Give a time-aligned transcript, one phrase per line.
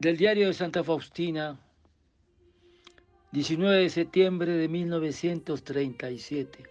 [0.00, 1.58] Del diario de Santa Faustina,
[3.32, 6.62] 19 de septiembre de 1937.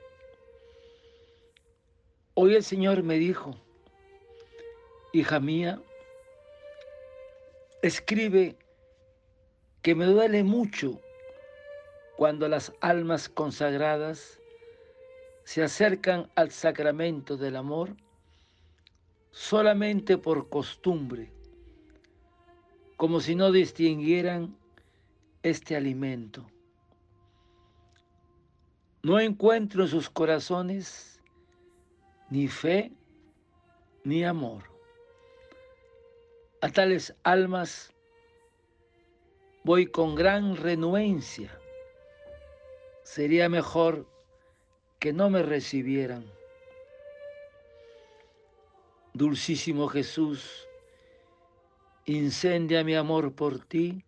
[2.35, 3.53] Hoy el Señor me dijo,
[5.11, 5.81] hija mía,
[7.81, 8.55] escribe
[9.81, 11.01] que me duele mucho
[12.15, 14.39] cuando las almas consagradas
[15.43, 17.89] se acercan al sacramento del amor
[19.31, 21.36] solamente por costumbre
[22.97, 24.57] como si no distinguieran
[25.43, 26.45] este alimento.
[29.03, 31.21] No encuentro en sus corazones
[32.29, 32.91] ni fe
[34.03, 34.63] ni amor.
[36.61, 37.93] A tales almas
[39.63, 41.57] voy con gran renuencia.
[43.03, 44.07] Sería mejor
[44.99, 46.25] que no me recibieran.
[49.13, 50.66] Dulcísimo Jesús,
[52.07, 54.03] incendia mi amor por ti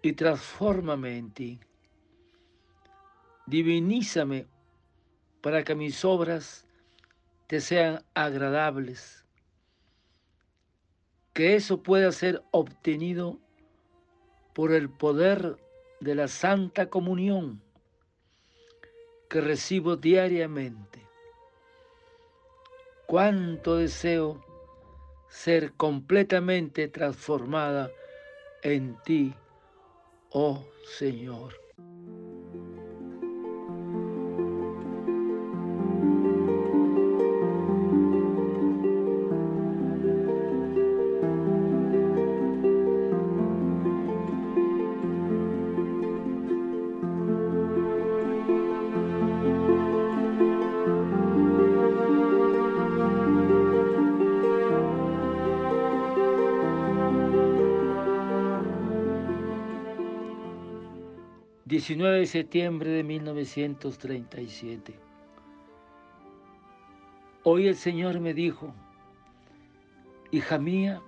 [0.00, 1.60] y transfórmame en ti.
[3.46, 4.46] Divinízame
[5.42, 6.66] para que mis obras
[7.46, 9.26] te sean agradables.
[11.34, 13.38] Que eso pueda ser obtenido
[14.54, 15.58] por el poder
[16.00, 17.62] de la Santa Comunión
[19.28, 21.06] que recibo diariamente.
[23.06, 24.45] Cuánto deseo
[25.28, 27.90] ser completamente transformada
[28.62, 29.34] en ti,
[30.30, 30.64] oh
[30.98, 31.65] Señor.
[61.66, 65.00] 19 de septiembre de 1937.
[67.42, 68.72] Hoy el Señor me dijo,
[70.30, 71.02] hija mía,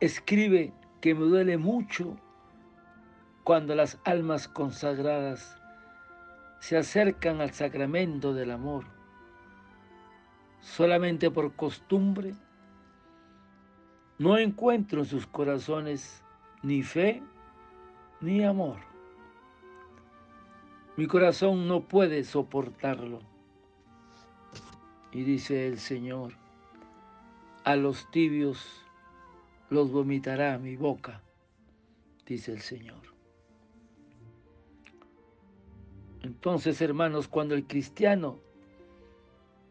[0.00, 2.16] escribe que me duele mucho
[3.44, 5.56] cuando las almas consagradas
[6.58, 8.86] se acercan al sacramento del amor,
[10.58, 12.34] solamente por costumbre,
[14.18, 16.24] no encuentro en sus corazones
[16.64, 17.22] ni fe
[18.22, 18.76] ni amor.
[20.96, 23.20] Mi corazón no puede soportarlo.
[25.10, 26.32] Y dice el Señor,
[27.64, 28.86] a los tibios
[29.68, 31.20] los vomitará mi boca,
[32.24, 33.02] dice el Señor.
[36.22, 38.38] Entonces, hermanos, cuando el cristiano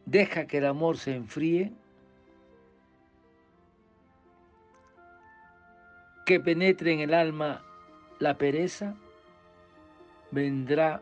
[0.05, 1.71] deja que el amor se enfríe,
[6.25, 7.63] que penetre en el alma
[8.21, 8.95] la pereza,
[10.29, 11.01] vendrá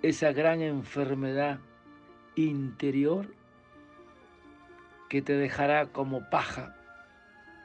[0.00, 1.60] esa gran enfermedad
[2.36, 3.34] interior
[5.10, 6.74] que te dejará como paja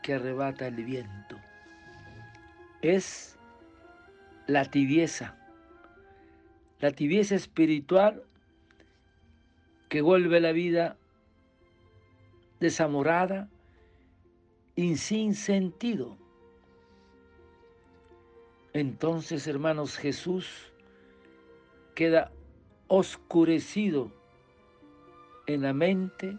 [0.02, 1.40] que arrebata el viento.
[2.82, 3.40] Es
[4.48, 5.38] la tibieza,
[6.82, 8.24] la tibieza espiritual
[9.88, 10.98] que vuelve la vida
[12.60, 13.48] desamorada
[14.76, 16.23] y sin sentido.
[18.74, 20.74] Entonces, hermanos, Jesús
[21.94, 22.32] queda
[22.88, 24.12] oscurecido
[25.46, 26.36] en la mente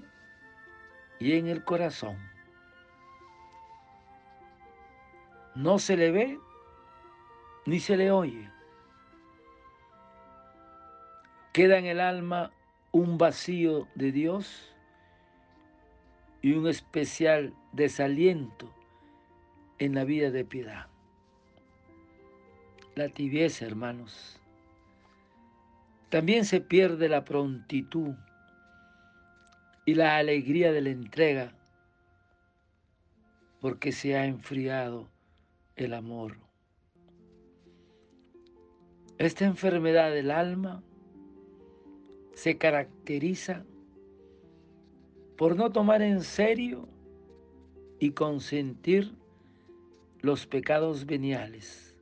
[1.21, 2.19] y en el corazón.
[5.55, 6.41] No se le ve
[7.67, 8.51] ni se le oye.
[11.53, 12.51] Queda en el alma
[12.91, 14.75] un vacío de Dios
[16.43, 18.75] y un especial desaliento
[19.79, 20.94] en la vida de piedad
[22.95, 24.41] la tibieza, hermanos.
[26.11, 28.15] También se pierde la prontitud
[29.85, 31.55] y la alegría de la entrega
[33.61, 35.09] porque se ha enfriado
[35.77, 36.37] el amor.
[39.19, 40.83] Esta enfermedad del alma
[42.35, 43.65] se caracteriza
[45.37, 46.89] por no tomar en serio
[47.99, 49.15] y consentir
[50.21, 51.94] los pecados veniales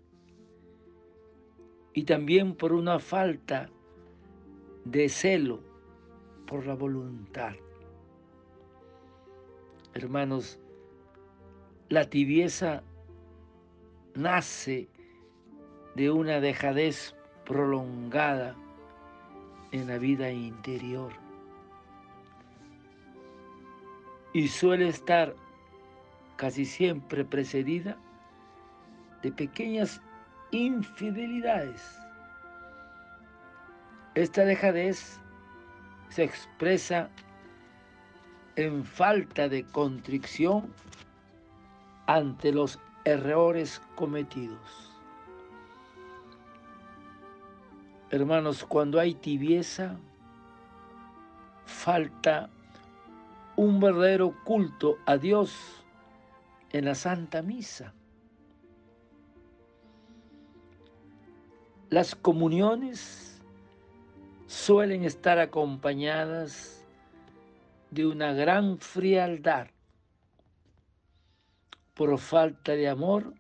[1.95, 3.69] y también por una falta
[4.85, 5.61] de celo
[6.47, 7.53] por la voluntad.
[9.95, 10.59] Hermanos,
[11.89, 12.83] la tibieza
[14.15, 14.89] nace
[15.95, 18.57] de una dejadez prolongada
[19.73, 21.13] en la vida interior
[24.33, 25.35] y suele estar
[26.37, 27.99] casi siempre precedida
[29.23, 30.01] de pequeñas
[30.53, 31.99] infidelidades.
[34.15, 35.19] Esta dejadez
[36.11, 37.09] se expresa
[38.57, 40.73] en falta de contrición
[42.07, 44.93] ante los errores cometidos.
[48.11, 49.97] Hermanos, cuando hay tibieza,
[51.65, 52.51] falta
[53.57, 55.83] un verdadero culto a Dios
[56.73, 57.95] en la Santa Misa.
[61.93, 63.39] Las comuniones
[64.47, 66.83] suelen estar acompañadas
[67.91, 69.67] de una gran frialdad
[71.93, 73.35] por falta de amor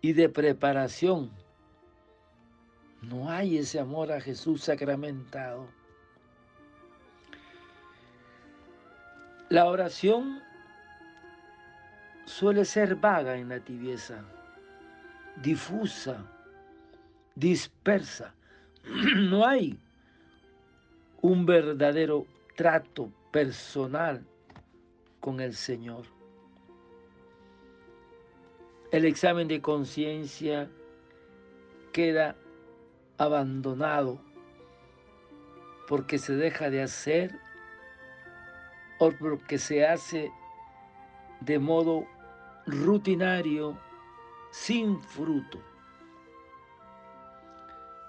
[0.00, 1.30] y de preparación.
[3.00, 5.68] No hay ese amor a Jesús sacramentado.
[9.50, 10.42] La oración
[12.26, 14.24] suele ser vaga en la tibieza,
[15.36, 16.24] difusa,
[17.38, 18.34] dispersa.
[19.30, 19.78] No hay
[21.20, 22.26] un verdadero
[22.56, 24.24] trato personal
[25.20, 26.04] con el Señor.
[28.90, 30.70] El examen de conciencia
[31.92, 32.36] queda
[33.18, 34.20] abandonado
[35.86, 37.38] porque se deja de hacer
[38.98, 40.30] o porque se hace
[41.40, 42.06] de modo
[42.66, 43.78] rutinario,
[44.50, 45.58] sin fruto.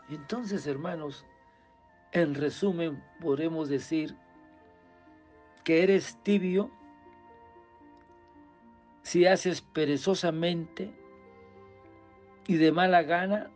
[0.09, 1.23] Entonces, hermanos,
[2.11, 4.15] en resumen, podemos decir
[5.63, 6.71] que eres tibio
[9.03, 10.91] si haces perezosamente
[12.47, 13.51] y de mala gana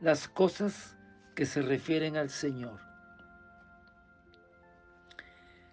[0.00, 0.96] las cosas
[1.34, 2.80] que se refieren al Señor.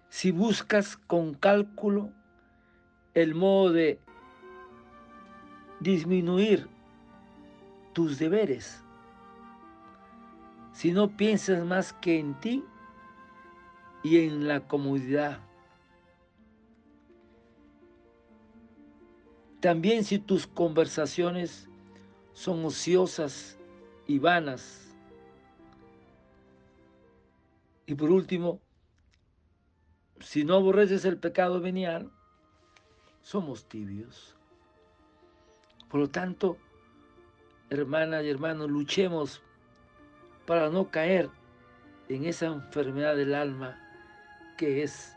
[0.08, 2.12] Si buscas con cálculo
[3.14, 4.00] el modo de
[5.78, 6.68] disminuir
[7.92, 8.82] tus deberes,
[10.72, 12.64] si no piensas más que en ti
[14.02, 15.40] y en la comodidad
[19.62, 21.68] También si tus conversaciones
[22.32, 23.56] son ociosas
[24.08, 24.92] y vanas.
[27.86, 28.60] Y por último,
[30.18, 32.10] si no aborreces el pecado venial,
[33.20, 34.36] somos tibios.
[35.88, 36.56] Por lo tanto,
[37.70, 39.42] hermanas y hermanos, luchemos
[40.46, 41.28] para no caer
[42.08, 43.78] en esa enfermedad del alma
[44.56, 45.16] que es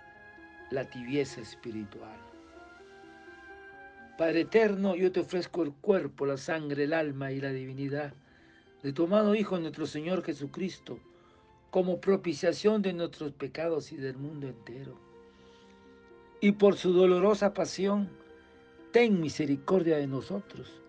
[0.72, 2.18] la tibieza espiritual.
[4.18, 8.13] Padre eterno, yo te ofrezco el cuerpo, la sangre, el alma y la divinidad
[8.81, 11.00] de tu amado Hijo nuestro Señor Jesucristo,
[11.71, 14.98] como propiciación de nuestros pecados y del mundo entero.
[16.40, 18.09] Y por su dolorosa pasión,
[18.92, 20.81] ten misericordia de nosotros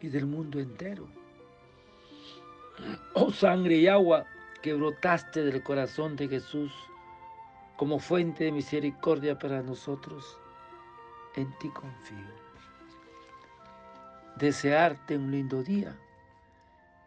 [0.00, 1.08] y del mundo entero.
[3.14, 4.24] Oh sangre y agua
[4.62, 6.72] que brotaste del corazón de Jesús
[7.76, 10.38] como fuente de misericordia para nosotros,
[11.36, 12.42] en ti confío
[14.36, 15.96] desearte un lindo día.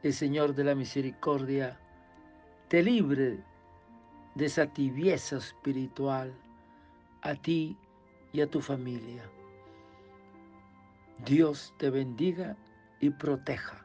[0.03, 1.77] El Señor de la Misericordia
[2.67, 3.43] te libre
[4.35, 6.33] de esa tibieza espiritual
[7.21, 7.77] a ti
[8.33, 9.23] y a tu familia.
[11.25, 12.55] Dios te bendiga
[12.99, 13.84] y proteja.